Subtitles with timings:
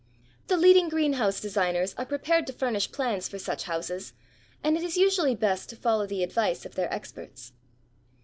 [0.47, 4.13] The leading greenhouse designers are prepared to furnish plans for such houses
[4.63, 7.53] and it is usually best to follow the advice of their experts.